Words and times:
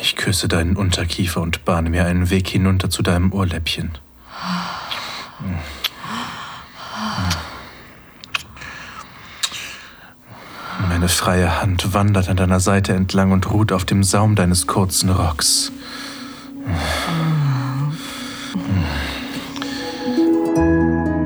Ich 0.00 0.16
küsse 0.16 0.48
deinen 0.48 0.76
Unterkiefer 0.76 1.40
und 1.40 1.64
bahne 1.64 1.90
mir 1.90 2.06
einen 2.06 2.30
Weg 2.30 2.48
hinunter 2.48 2.90
zu 2.90 3.02
deinem 3.02 3.32
Ohrläppchen. 3.32 3.92
Meine 10.88 11.08
freie 11.08 11.60
Hand 11.60 11.94
wandert 11.94 12.28
an 12.28 12.36
deiner 12.36 12.60
Seite 12.60 12.92
entlang 12.92 13.32
und 13.32 13.50
ruht 13.50 13.72
auf 13.72 13.84
dem 13.84 14.02
Saum 14.04 14.34
deines 14.34 14.66
kurzen 14.66 15.10
Rocks. 15.10 15.72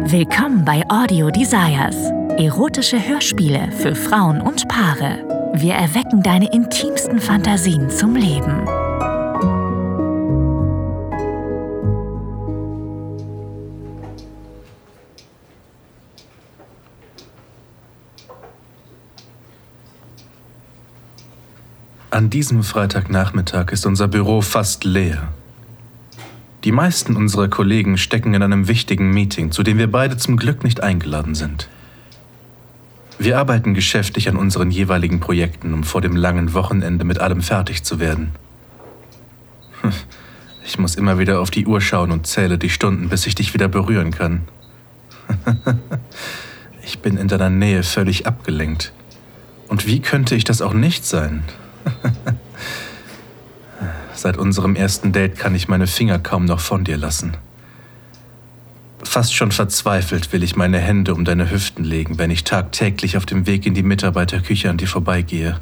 Willkommen 0.04 0.64
bei 0.64 0.82
Audio 0.88 1.30
Desires. 1.30 1.96
Erotische 2.38 3.06
Hörspiele 3.06 3.72
für 3.72 3.94
Frauen 3.94 4.40
und 4.40 4.68
Paare. 4.68 5.35
Wir 5.58 5.72
erwecken 5.72 6.22
deine 6.22 6.52
intimsten 6.52 7.18
Fantasien 7.18 7.88
zum 7.88 8.14
Leben. 8.14 8.68
An 22.10 22.28
diesem 22.28 22.62
Freitagnachmittag 22.62 23.72
ist 23.72 23.86
unser 23.86 24.08
Büro 24.08 24.42
fast 24.42 24.84
leer. 24.84 25.28
Die 26.64 26.72
meisten 26.72 27.16
unserer 27.16 27.48
Kollegen 27.48 27.96
stecken 27.96 28.34
in 28.34 28.42
einem 28.42 28.68
wichtigen 28.68 29.10
Meeting, 29.10 29.52
zu 29.52 29.62
dem 29.62 29.78
wir 29.78 29.90
beide 29.90 30.18
zum 30.18 30.36
Glück 30.36 30.64
nicht 30.64 30.82
eingeladen 30.82 31.34
sind. 31.34 31.70
Wir 33.18 33.38
arbeiten 33.38 33.74
geschäftig 33.74 34.28
an 34.28 34.36
unseren 34.36 34.70
jeweiligen 34.70 35.20
Projekten, 35.20 35.72
um 35.72 35.84
vor 35.84 36.00
dem 36.00 36.16
langen 36.16 36.52
Wochenende 36.54 37.04
mit 37.04 37.18
allem 37.18 37.40
fertig 37.40 37.82
zu 37.82 37.98
werden. 37.98 38.32
Ich 40.64 40.78
muss 40.78 40.96
immer 40.96 41.18
wieder 41.18 41.40
auf 41.40 41.50
die 41.50 41.66
Uhr 41.66 41.80
schauen 41.80 42.10
und 42.10 42.26
zähle 42.26 42.58
die 42.58 42.70
Stunden, 42.70 43.08
bis 43.08 43.26
ich 43.26 43.34
dich 43.34 43.54
wieder 43.54 43.68
berühren 43.68 44.10
kann. 44.10 44.42
Ich 46.82 47.00
bin 47.00 47.16
in 47.16 47.28
deiner 47.28 47.50
Nähe 47.50 47.82
völlig 47.82 48.26
abgelenkt. 48.26 48.92
Und 49.68 49.86
wie 49.86 50.00
könnte 50.00 50.34
ich 50.34 50.44
das 50.44 50.62
auch 50.62 50.72
nicht 50.72 51.04
sein? 51.04 51.42
Seit 54.14 54.36
unserem 54.36 54.76
ersten 54.76 55.12
Date 55.12 55.36
kann 55.36 55.54
ich 55.54 55.68
meine 55.68 55.86
Finger 55.86 56.18
kaum 56.18 56.44
noch 56.44 56.60
von 56.60 56.84
dir 56.84 56.96
lassen. 56.96 57.36
Fast 59.16 59.34
schon 59.34 59.50
verzweifelt 59.50 60.30
will 60.34 60.42
ich 60.42 60.56
meine 60.56 60.78
Hände 60.78 61.14
um 61.14 61.24
deine 61.24 61.50
Hüften 61.50 61.84
legen, 61.84 62.18
wenn 62.18 62.30
ich 62.30 62.44
tagtäglich 62.44 63.16
auf 63.16 63.24
dem 63.24 63.46
Weg 63.46 63.64
in 63.64 63.72
die 63.72 63.82
Mitarbeiterküche 63.82 64.68
an 64.68 64.76
dir 64.76 64.88
vorbeigehe. 64.88 65.58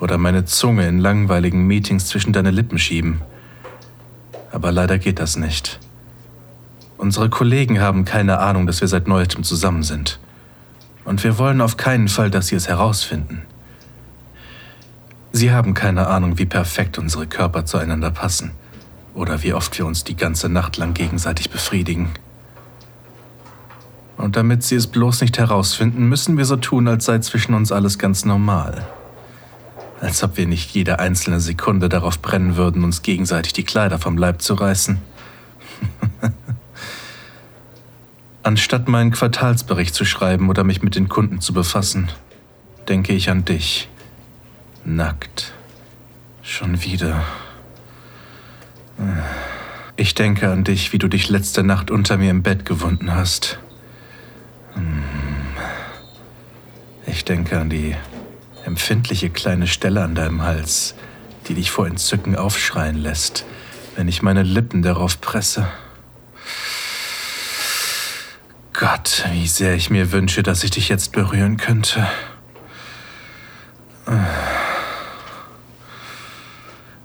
Oder 0.00 0.18
meine 0.18 0.44
Zunge 0.44 0.86
in 0.86 0.98
langweiligen 0.98 1.66
Meetings 1.66 2.08
zwischen 2.08 2.34
deine 2.34 2.50
Lippen 2.50 2.78
schieben. 2.78 3.22
Aber 4.52 4.70
leider 4.70 4.98
geht 4.98 5.18
das 5.18 5.38
nicht. 5.38 5.80
Unsere 6.98 7.30
Kollegen 7.30 7.80
haben 7.80 8.04
keine 8.04 8.38
Ahnung, 8.38 8.66
dass 8.66 8.82
wir 8.82 8.88
seit 8.88 9.08
neuestem 9.08 9.44
zusammen 9.44 9.82
sind. 9.82 10.20
Und 11.06 11.24
wir 11.24 11.38
wollen 11.38 11.62
auf 11.62 11.78
keinen 11.78 12.08
Fall, 12.08 12.30
dass 12.30 12.48
sie 12.48 12.56
es 12.56 12.68
herausfinden. 12.68 13.46
Sie 15.32 15.52
haben 15.52 15.72
keine 15.72 16.06
Ahnung, 16.08 16.36
wie 16.36 16.44
perfekt 16.44 16.98
unsere 16.98 17.26
Körper 17.26 17.64
zueinander 17.64 18.10
passen 18.10 18.50
oder 19.14 19.42
wie 19.42 19.54
oft 19.54 19.78
wir 19.78 19.86
uns 19.86 20.04
die 20.04 20.16
ganze 20.16 20.50
Nacht 20.50 20.76
lang 20.76 20.92
gegenseitig 20.92 21.48
befriedigen. 21.48 22.10
Und 24.24 24.36
damit 24.36 24.62
Sie 24.62 24.74
es 24.74 24.86
bloß 24.86 25.20
nicht 25.20 25.36
herausfinden, 25.36 26.08
müssen 26.08 26.38
wir 26.38 26.46
so 26.46 26.56
tun, 26.56 26.88
als 26.88 27.04
sei 27.04 27.18
zwischen 27.18 27.52
uns 27.52 27.70
alles 27.70 27.98
ganz 27.98 28.24
normal. 28.24 28.86
Als 30.00 30.22
ob 30.22 30.38
wir 30.38 30.46
nicht 30.46 30.70
jede 30.70 30.98
einzelne 30.98 31.40
Sekunde 31.40 31.90
darauf 31.90 32.20
brennen 32.20 32.56
würden, 32.56 32.84
uns 32.84 33.02
gegenseitig 33.02 33.52
die 33.52 33.64
Kleider 33.64 33.98
vom 33.98 34.16
Leib 34.16 34.40
zu 34.40 34.54
reißen. 34.54 34.98
Anstatt 38.42 38.88
meinen 38.88 39.10
Quartalsbericht 39.10 39.94
zu 39.94 40.06
schreiben 40.06 40.48
oder 40.48 40.64
mich 40.64 40.82
mit 40.82 40.94
den 40.94 41.10
Kunden 41.10 41.42
zu 41.42 41.52
befassen, 41.52 42.08
denke 42.88 43.12
ich 43.12 43.28
an 43.28 43.44
dich. 43.44 43.90
Nackt. 44.86 45.52
Schon 46.40 46.82
wieder. 46.82 47.22
Ich 49.96 50.14
denke 50.14 50.50
an 50.50 50.64
dich, 50.64 50.94
wie 50.94 50.98
du 50.98 51.08
dich 51.08 51.28
letzte 51.28 51.62
Nacht 51.62 51.90
unter 51.90 52.16
mir 52.16 52.30
im 52.30 52.42
Bett 52.42 52.64
gewunden 52.64 53.14
hast. 53.14 53.58
Ich 57.06 57.24
denke 57.24 57.58
an 57.58 57.70
die 57.70 57.96
empfindliche 58.64 59.30
kleine 59.30 59.66
Stelle 59.66 60.02
an 60.02 60.14
deinem 60.14 60.42
Hals, 60.42 60.94
die 61.48 61.54
dich 61.54 61.70
vor 61.70 61.86
Entzücken 61.86 62.36
aufschreien 62.36 62.96
lässt, 62.96 63.44
wenn 63.96 64.08
ich 64.08 64.22
meine 64.22 64.42
Lippen 64.42 64.82
darauf 64.82 65.20
presse. 65.20 65.68
Gott, 68.72 69.24
wie 69.30 69.46
sehr 69.46 69.74
ich 69.74 69.90
mir 69.90 70.12
wünsche, 70.12 70.42
dass 70.42 70.64
ich 70.64 70.70
dich 70.70 70.88
jetzt 70.88 71.12
berühren 71.12 71.56
könnte. 71.56 72.06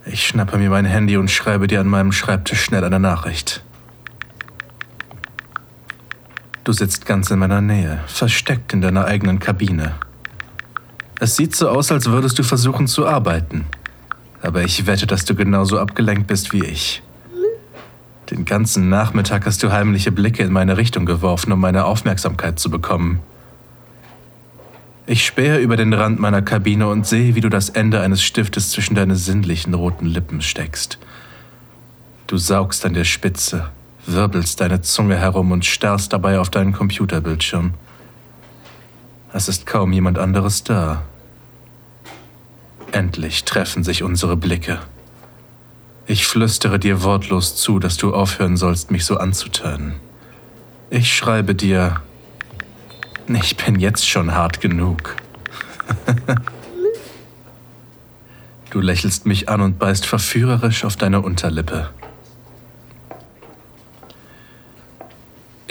Ich 0.06 0.28
schnappe 0.28 0.58
mir 0.58 0.70
mein 0.70 0.86
Handy 0.86 1.16
und 1.18 1.30
schreibe 1.30 1.68
dir 1.68 1.80
an 1.80 1.88
meinem 1.88 2.12
Schreibtisch 2.12 2.64
schnell 2.64 2.84
eine 2.84 3.00
Nachricht. 3.00 3.64
Du 6.70 6.74
sitzt 6.74 7.08
ganz 7.08 7.32
in 7.32 7.40
meiner 7.40 7.62
Nähe, 7.62 8.00
versteckt 8.06 8.74
in 8.74 8.82
deiner 8.82 9.06
eigenen 9.06 9.40
Kabine. 9.40 9.96
Es 11.20 11.36
sieht 11.36 11.56
so 11.56 11.68
aus, 11.68 11.92
als 11.92 12.06
würdest 12.06 12.38
du 12.38 12.44
versuchen 12.44 12.86
zu 12.86 13.08
arbeiten. 13.08 13.66
Aber 14.44 14.62
ich 14.62 14.86
wette, 14.86 15.08
dass 15.08 15.26
du 15.26 15.34
genauso 15.34 15.80
abgelenkt 15.80 16.28
bist 16.28 16.54
wie 16.54 16.64
ich. 16.64 17.02
Den 18.30 18.46
ganzen 18.46 18.88
Nachmittag 18.88 19.48
hast 19.48 19.64
du 19.64 19.72
heimliche 19.72 20.12
Blicke 20.12 20.44
in 20.44 20.54
meine 20.54 20.78
Richtung 20.78 21.08
geworfen, 21.08 21.52
um 21.52 21.60
meine 21.60 21.86
Aufmerksamkeit 21.86 22.60
zu 22.60 22.70
bekommen. 22.70 23.22
Ich 25.08 25.26
spähe 25.26 25.58
über 25.58 25.76
den 25.76 25.92
Rand 25.94 26.20
meiner 26.20 26.44
Kabine 26.44 26.88
und 26.88 27.08
sehe, 27.08 27.34
wie 27.34 27.42
du 27.42 27.50
das 27.50 27.70
Ende 27.70 28.00
eines 28.02 28.22
Stiftes 28.22 28.70
zwischen 28.70 28.94
deine 28.94 29.16
sinnlichen 29.16 29.74
roten 29.74 30.06
Lippen 30.06 30.44
steckst. 30.44 31.00
Du 32.28 32.38
saugst 32.38 32.86
an 32.86 32.94
der 32.94 33.06
Spitze, 33.06 33.72
wirbelst 34.14 34.62
deine 34.62 34.82
Zunge 34.82 35.18
herum 35.18 35.52
und 35.52 35.66
starrst 35.66 36.14
dabei 36.14 36.40
auf 36.40 36.50
deinen 36.50 36.74
Computerbildschirm. 36.74 37.74
Es 39.34 39.48
ist 39.48 39.66
kaum 39.66 39.94
jemand 39.94 40.18
anderes 40.18 40.64
da. 40.64 41.04
Endlich 42.92 43.44
treffen 43.46 43.84
sich 43.84 44.04
unsere 44.04 44.36
Blicke. 44.36 44.80
Ich 46.08 46.26
flüstere 46.26 46.80
dir 46.80 47.04
wortlos 47.04 47.56
zu, 47.56 47.78
dass 47.78 47.98
du 47.98 48.14
aufhören 48.14 48.58
sollst, 48.58 48.90
mich 48.90 49.06
so 49.06 49.18
anzutönen. 49.18 49.96
Ich 50.90 51.16
schreibe 51.16 51.54
dir, 51.54 52.02
ich 53.28 53.58
bin 53.58 53.80
jetzt 53.80 54.10
schon 54.10 54.34
hart 54.34 54.60
genug. 54.60 55.16
du 58.72 58.82
lächelst 58.82 59.28
mich 59.28 59.50
an 59.50 59.62
und 59.62 59.78
beißt 59.78 60.08
verführerisch 60.08 60.84
auf 60.84 60.96
deine 60.96 61.22
Unterlippe. 61.22 61.92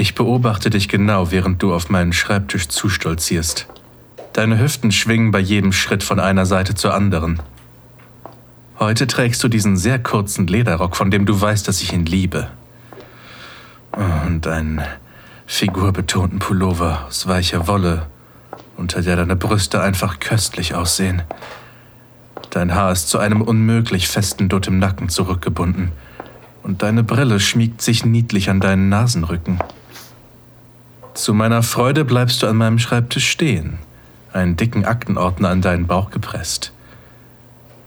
Ich 0.01 0.15
beobachte 0.15 0.71
dich 0.71 0.89
genau, 0.89 1.33
während 1.33 1.61
du 1.61 1.75
auf 1.75 1.91
meinen 1.91 2.13
Schreibtisch 2.13 2.69
zustolzierst. 2.69 3.67
Deine 4.33 4.61
Hüften 4.61 4.93
schwingen 4.93 5.33
bei 5.33 5.41
jedem 5.41 5.73
Schritt 5.73 6.05
von 6.05 6.21
einer 6.21 6.47
Seite 6.47 6.77
zur 6.77 6.95
anderen. 6.95 7.43
Heute 8.79 9.09
trägst 9.09 9.43
du 9.43 9.49
diesen 9.49 9.77
sehr 9.77 9.99
kurzen 9.99 10.47
Lederrock, 10.47 10.95
von 10.95 11.11
dem 11.11 11.27
du 11.27 11.41
weißt, 11.41 11.67
dass 11.67 11.83
ich 11.83 11.93
ihn 11.93 12.07
liebe. 12.07 12.47
Und 13.91 14.47
ein 14.47 14.85
figurbetonten 15.47 16.39
Pullover 16.39 17.07
aus 17.09 17.27
weicher 17.27 17.67
Wolle, 17.67 18.07
unter 18.77 19.03
der 19.03 19.17
deine 19.17 19.35
Brüste 19.35 19.83
einfach 19.83 20.21
köstlich 20.21 20.77
aussehen. 20.77 21.23
Dein 22.51 22.73
Haar 22.73 22.93
ist 22.93 23.09
zu 23.09 23.19
einem 23.19 23.43
unmöglich 23.43 24.07
festen 24.07 24.49
Dutt 24.49 24.69
im 24.69 24.79
Nacken 24.79 25.09
zurückgebunden 25.09 25.91
und 26.63 26.85
deine 26.85 27.03
Brille 27.03 27.41
schmiegt 27.41 27.83
sich 27.83 28.05
niedlich 28.05 28.49
an 28.49 28.61
deinen 28.61 28.89
Nasenrücken. 28.89 29.59
Zu 31.19 31.35
meiner 31.35 31.65
Freude 31.65 32.05
bleibst 32.05 32.45
du 32.45 32.47
an 32.47 32.57
meinem 32.57 32.79
Schreibtisch 32.79 33.29
stehen, 33.29 33.79
einen 34.33 34.55
dicken 34.55 34.85
Aktenordner 34.85 35.49
an 35.49 35.61
deinen 35.61 35.89
Bauch 35.89 36.13
gepresst. 36.13 36.73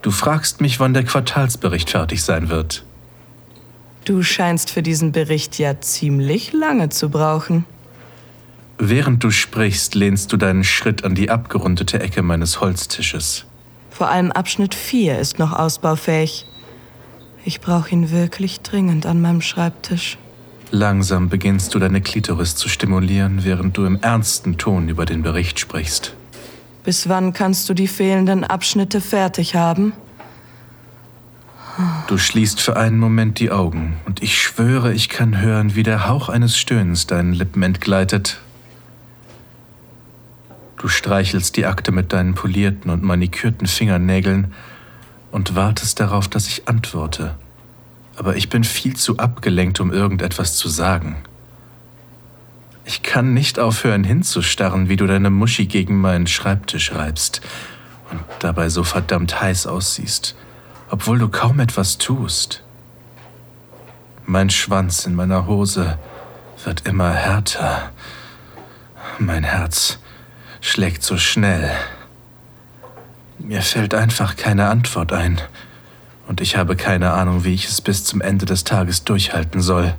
Du 0.01 0.11
fragst 0.11 0.59
mich, 0.59 0.81
wann 0.81 0.93
der 0.93 1.05
Quartalsbericht 1.05 1.91
fertig 1.91 2.23
sein 2.23 2.49
wird. 2.49 2.83
Du 4.03 4.21
scheinst 4.21 4.69
für 4.69 4.83
diesen 4.83 5.13
Bericht 5.13 5.57
ja 5.59 5.79
ziemlich 5.79 6.51
lange 6.51 6.89
zu 6.89 7.09
brauchen. 7.09 7.63
Während 8.77 9.23
du 9.23 9.31
sprichst, 9.31 9.95
lehnst 9.95 10.33
du 10.33 10.35
deinen 10.35 10.65
Schritt 10.65 11.05
an 11.05 11.15
die 11.15 11.29
abgerundete 11.29 12.01
Ecke 12.01 12.23
meines 12.23 12.59
Holztisches. 12.59 13.45
Vor 13.91 14.09
allem 14.09 14.33
Abschnitt 14.33 14.75
4 14.75 15.19
ist 15.19 15.39
noch 15.39 15.53
ausbaufähig. 15.53 16.47
Ich 17.45 17.61
brauche 17.61 17.91
ihn 17.91 18.11
wirklich 18.11 18.59
dringend 18.59 19.05
an 19.05 19.21
meinem 19.21 19.39
Schreibtisch. 19.39 20.17
Langsam 20.73 21.27
beginnst 21.27 21.75
du 21.75 21.79
deine 21.79 22.00
Klitoris 22.00 22.56
zu 22.56 22.69
stimulieren, 22.69 23.44
während 23.44 23.75
du 23.75 23.85
im 23.85 24.00
ernsten 24.01 24.57
Ton 24.57 24.88
über 24.88 25.06
den 25.06 25.21
Bericht 25.21 25.59
sprichst. 25.59 26.15
Bis 26.85 27.09
wann 27.09 27.33
kannst 27.33 27.68
du 27.68 27.73
die 27.73 27.89
fehlenden 27.89 28.45
Abschnitte 28.45 29.01
fertig 29.01 29.56
haben? 29.56 29.91
Du 32.07 32.18
schließt 32.18 32.62
für 32.62 32.77
einen 32.77 33.00
Moment 33.00 33.39
die 33.39 33.51
Augen 33.51 33.97
und 34.06 34.23
ich 34.23 34.41
schwöre, 34.41 34.94
ich 34.94 35.09
kann 35.09 35.39
hören, 35.39 35.75
wie 35.75 35.83
der 35.83 36.07
Hauch 36.07 36.29
eines 36.29 36.57
Stöhns 36.57 37.06
deinen 37.06 37.33
Lippen 37.33 37.63
entgleitet. 37.63 38.39
Du 40.77 40.88
streichelst 40.88 41.57
die 41.57 41.65
Akte 41.65 41.91
mit 41.91 42.13
deinen 42.13 42.33
polierten 42.33 42.89
und 42.91 43.03
manikürten 43.03 43.67
Fingernägeln 43.67 44.53
und 45.31 45.56
wartest 45.56 46.00
darauf, 46.00 46.29
dass 46.29 46.47
ich 46.47 46.67
antworte. 46.67 47.35
Aber 48.21 48.35
ich 48.35 48.50
bin 48.50 48.63
viel 48.63 48.95
zu 48.95 49.18
abgelenkt, 49.18 49.79
um 49.79 49.91
irgendetwas 49.91 50.56
zu 50.56 50.69
sagen. 50.69 51.15
Ich 52.85 53.01
kann 53.01 53.33
nicht 53.33 53.57
aufhören 53.57 54.03
hinzustarren, 54.03 54.89
wie 54.89 54.95
du 54.95 55.07
deine 55.07 55.31
Muschi 55.31 55.65
gegen 55.65 56.00
meinen 56.00 56.27
Schreibtisch 56.27 56.94
reibst 56.94 57.41
und 58.12 58.21
dabei 58.38 58.69
so 58.69 58.83
verdammt 58.83 59.41
heiß 59.41 59.65
aussiehst, 59.65 60.35
obwohl 60.91 61.18
du 61.18 61.29
kaum 61.29 61.59
etwas 61.59 61.97
tust. 61.97 62.63
Mein 64.27 64.51
Schwanz 64.51 65.07
in 65.07 65.15
meiner 65.15 65.47
Hose 65.47 65.97
wird 66.63 66.88
immer 66.88 67.12
härter. 67.13 67.89
Mein 69.17 69.44
Herz 69.44 69.97
schlägt 70.59 71.01
so 71.01 71.17
schnell. 71.17 71.71
Mir 73.39 73.63
fällt 73.63 73.95
einfach 73.95 74.35
keine 74.35 74.69
Antwort 74.69 75.12
ein 75.12 75.41
und 76.31 76.39
ich 76.39 76.55
habe 76.55 76.77
keine 76.77 77.11
Ahnung, 77.11 77.43
wie 77.43 77.53
ich 77.53 77.67
es 77.67 77.81
bis 77.81 78.05
zum 78.05 78.21
Ende 78.21 78.45
des 78.45 78.63
Tages 78.63 79.03
durchhalten 79.03 79.59
soll. 79.59 79.95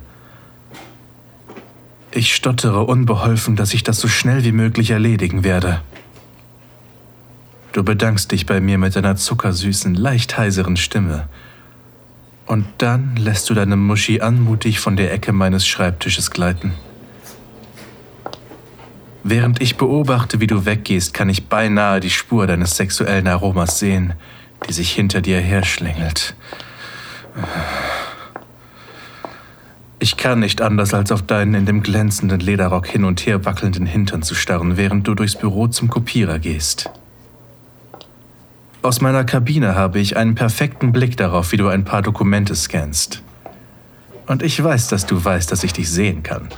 Ich 2.09 2.33
stottere 2.33 2.85
unbeholfen, 2.85 3.55
dass 3.55 3.71
ich 3.75 3.83
das 3.83 3.99
so 3.99 4.07
schnell 4.07 4.43
wie 4.43 4.51
möglich 4.51 4.89
erledigen 4.89 5.43
werde. 5.43 5.81
Du 7.71 7.83
bedankst 7.83 8.31
dich 8.31 8.47
bei 8.47 8.61
mir 8.61 8.79
mit 8.79 8.95
deiner 8.95 9.15
zuckersüßen, 9.15 9.93
leicht 9.93 10.35
heiseren 10.35 10.75
Stimme. 10.75 11.29
Und 12.47 12.65
dann 12.79 13.15
lässt 13.15 13.51
du 13.51 13.53
deine 13.53 13.75
Muschi 13.75 14.21
anmutig 14.21 14.79
von 14.79 14.95
der 14.95 15.13
Ecke 15.13 15.33
meines 15.33 15.67
Schreibtisches 15.67 16.31
gleiten. 16.31 16.73
Während 19.23 19.61
ich 19.61 19.77
beobachte, 19.77 20.39
wie 20.39 20.47
du 20.47 20.65
weggehst, 20.65 21.13
kann 21.13 21.29
ich 21.29 21.47
beinahe 21.47 21.99
die 21.99 22.09
Spur 22.09 22.47
deines 22.47 22.75
sexuellen 22.75 23.27
Aromas 23.27 23.77
sehen, 23.77 24.15
die 24.67 24.73
sich 24.73 24.91
hinter 24.91 25.21
dir 25.21 25.39
herschlängelt. 25.39 26.35
Ich 29.99 30.17
kann 30.17 30.39
nicht 30.39 30.61
anders, 30.61 30.93
als 30.93 31.11
auf 31.11 31.21
deinen 31.21 31.53
in 31.53 31.65
dem 31.65 31.81
glänzenden 31.81 32.39
Lederrock 32.39 32.87
hin 32.87 33.05
und 33.05 33.25
her 33.25 33.45
wackelnden 33.45 33.85
Hintern 33.85 34.21
zu 34.21 34.35
starren, 34.35 34.75
während 34.75 35.07
du 35.07 35.15
durchs 35.15 35.37
Büro 35.37 35.67
zum 35.67 35.89
Kopierer 35.89 36.39
gehst. 36.39 36.89
Aus 38.81 38.99
meiner 38.99 39.23
Kabine 39.23 39.75
habe 39.75 39.99
ich 39.99 40.17
einen 40.17 40.35
perfekten 40.35 40.91
Blick 40.91 41.15
darauf, 41.15 41.53
wie 41.53 41.57
du 41.57 41.69
ein 41.69 41.85
paar 41.85 42.01
Dokumente 42.01 42.53
scannst. 42.53 43.23
Und 44.27 44.43
ich 44.43 44.61
weiß, 44.61 44.89
dass 44.89 45.05
du 45.05 45.23
weißt, 45.23 45.51
dass 45.51 45.63
ich 45.63 45.71
dich 45.71 45.89
sehen 45.89 46.21
kann. 46.21 46.49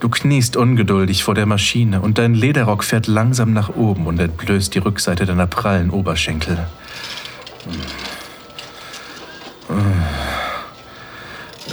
Du 0.00 0.08
kniest 0.08 0.56
ungeduldig 0.56 1.24
vor 1.24 1.34
der 1.34 1.46
Maschine 1.46 2.00
und 2.00 2.18
dein 2.18 2.34
Lederrock 2.34 2.84
fährt 2.84 3.08
langsam 3.08 3.52
nach 3.52 3.70
oben 3.70 4.06
und 4.06 4.20
entblößt 4.20 4.74
die 4.74 4.78
Rückseite 4.78 5.26
deiner 5.26 5.48
prallen 5.48 5.90
Oberschenkel. 5.90 6.68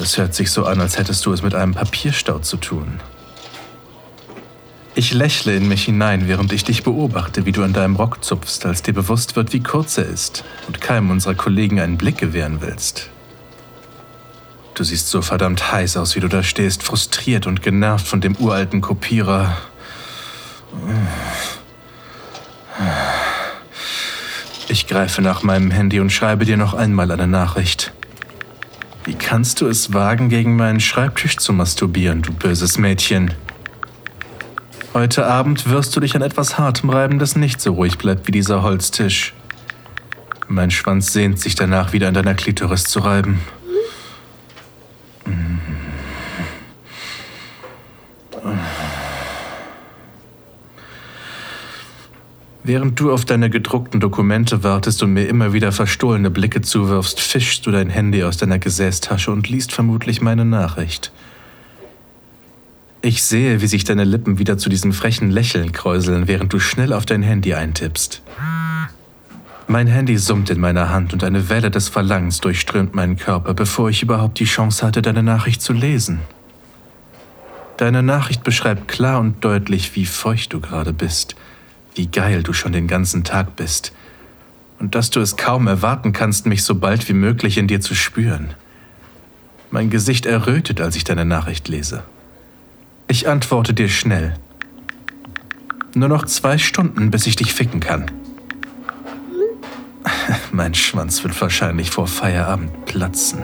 Es 0.01 0.17
hört 0.17 0.33
sich 0.33 0.51
so 0.51 0.65
an, 0.65 0.81
als 0.81 0.97
hättest 0.97 1.25
du 1.25 1.33
es 1.33 1.43
mit 1.43 1.53
einem 1.53 1.73
Papierstau 1.73 2.39
zu 2.39 2.57
tun. 2.57 2.99
Ich 4.95 5.13
lächle 5.13 5.55
in 5.55 5.67
mich 5.67 5.85
hinein, 5.85 6.27
während 6.27 6.51
ich 6.53 6.63
dich 6.63 6.83
beobachte, 6.83 7.45
wie 7.45 7.51
du 7.51 7.63
an 7.63 7.73
deinem 7.73 7.95
Rock 7.95 8.23
zupfst, 8.23 8.65
als 8.65 8.81
dir 8.81 8.93
bewusst 8.93 9.35
wird, 9.35 9.53
wie 9.53 9.61
kurz 9.61 9.97
er 9.97 10.05
ist 10.05 10.43
und 10.67 10.81
keinem 10.81 11.11
unserer 11.11 11.35
Kollegen 11.35 11.79
einen 11.79 11.97
Blick 11.97 12.17
gewähren 12.17 12.61
willst. 12.61 13.09
Du 14.75 14.83
siehst 14.83 15.07
so 15.07 15.21
verdammt 15.21 15.71
heiß 15.71 15.95
aus, 15.95 16.17
wie 16.17 16.19
du 16.19 16.27
da 16.27 16.43
stehst, 16.43 16.83
frustriert 16.83 17.47
und 17.47 17.61
genervt 17.61 18.05
von 18.05 18.19
dem 18.19 18.35
uralten 18.35 18.81
Kopierer. 18.81 19.55
Ich 24.67 24.85
greife 24.87 25.21
nach 25.21 25.43
meinem 25.43 25.71
Handy 25.71 26.01
und 26.01 26.11
schreibe 26.11 26.43
dir 26.43 26.57
noch 26.57 26.73
einmal 26.73 27.09
eine 27.09 27.25
Nachricht. 27.25 27.93
Wie 29.05 29.13
kannst 29.13 29.61
du 29.61 29.67
es 29.67 29.93
wagen, 29.93 30.27
gegen 30.27 30.57
meinen 30.57 30.81
Schreibtisch 30.81 31.37
zu 31.37 31.53
masturbieren, 31.53 32.21
du 32.21 32.33
böses 32.33 32.77
Mädchen? 32.77 33.33
Heute 34.93 35.25
Abend 35.25 35.69
wirst 35.69 35.95
du 35.95 36.01
dich 36.01 36.17
an 36.17 36.21
etwas 36.21 36.57
Hartem 36.57 36.89
reiben, 36.89 37.17
das 37.17 37.37
nicht 37.37 37.61
so 37.61 37.73
ruhig 37.73 37.97
bleibt 37.97 38.27
wie 38.27 38.31
dieser 38.31 38.61
Holztisch. 38.61 39.33
Mein 40.49 40.69
Schwanz 40.69 41.13
sehnt 41.13 41.39
sich 41.39 41.55
danach, 41.55 41.93
wieder 41.93 42.09
an 42.09 42.13
deiner 42.13 42.33
Klitoris 42.33 42.83
zu 42.83 42.99
reiben. 42.99 43.39
Während 52.67 52.99
du 52.99 53.13
auf 53.13 53.25
deine 53.25 53.51
gedruckten 53.51 53.99
Dokumente 53.99 54.63
wartest 54.63 55.03
und 55.03 55.13
mir 55.13 55.27
immer 55.27 55.53
wieder 55.53 55.71
verstohlene 55.71 56.31
Blicke 56.31 56.61
zuwirfst, 56.61 57.19
fischst 57.19 57.63
du 57.67 57.69
dein 57.69 57.91
Handy 57.91 58.23
aus 58.23 58.37
deiner 58.37 58.57
Gesäßtasche 58.57 59.31
und 59.31 59.47
liest 59.47 59.71
vermutlich 59.71 60.19
meine 60.19 60.45
Nachricht. 60.45 61.11
Ich 63.03 63.21
sehe, 63.21 63.61
wie 63.61 63.67
sich 63.67 63.83
deine 63.83 64.03
Lippen 64.03 64.39
wieder 64.39 64.57
zu 64.57 64.69
diesem 64.69 64.93
frechen 64.93 65.29
Lächeln 65.29 65.73
kräuseln, 65.73 66.27
während 66.27 66.53
du 66.53 66.59
schnell 66.59 66.91
auf 66.93 67.05
dein 67.05 67.21
Handy 67.21 67.53
eintippst. 67.53 68.23
Mein 69.67 69.85
Handy 69.85 70.17
summt 70.17 70.49
in 70.49 70.59
meiner 70.59 70.89
Hand 70.89 71.13
und 71.13 71.23
eine 71.23 71.49
Welle 71.49 71.69
des 71.69 71.89
Verlangens 71.89 72.41
durchströmt 72.41 72.95
meinen 72.95 73.17
Körper, 73.17 73.53
bevor 73.53 73.91
ich 73.91 74.01
überhaupt 74.01 74.39
die 74.39 74.45
Chance 74.45 74.83
hatte, 74.83 75.03
deine 75.03 75.21
Nachricht 75.21 75.61
zu 75.61 75.71
lesen. 75.71 76.21
Deine 77.77 78.01
Nachricht 78.01 78.43
beschreibt 78.43 78.87
klar 78.87 79.19
und 79.19 79.45
deutlich, 79.45 79.95
wie 79.95 80.07
feucht 80.07 80.51
du 80.51 80.59
gerade 80.59 80.93
bist– 80.93 81.35
wie 81.95 82.07
geil 82.07 82.43
du 82.43 82.53
schon 82.53 82.73
den 82.73 82.87
ganzen 82.87 83.23
Tag 83.23 83.55
bist 83.55 83.93
und 84.79 84.95
dass 84.95 85.09
du 85.09 85.19
es 85.21 85.37
kaum 85.37 85.67
erwarten 85.67 86.11
kannst, 86.13 86.45
mich 86.45 86.63
so 86.63 86.75
bald 86.75 87.07
wie 87.09 87.13
möglich 87.13 87.57
in 87.57 87.67
dir 87.67 87.81
zu 87.81 87.95
spüren. 87.95 88.53
Mein 89.71 89.89
Gesicht 89.89 90.25
errötet, 90.25 90.81
als 90.81 90.95
ich 90.95 91.03
deine 91.03 91.25
Nachricht 91.25 91.67
lese. 91.67 92.03
Ich 93.07 93.27
antworte 93.27 93.73
dir 93.73 93.89
schnell. 93.89 94.35
Nur 95.93 96.09
noch 96.09 96.25
zwei 96.25 96.57
Stunden, 96.57 97.09
bis 97.11 97.25
ich 97.27 97.35
dich 97.35 97.53
ficken 97.53 97.79
kann. 97.79 98.11
Mein 100.51 100.73
Schwanz 100.73 101.23
wird 101.23 101.39
wahrscheinlich 101.39 101.91
vor 101.91 102.07
Feierabend 102.07 102.85
platzen. 102.85 103.43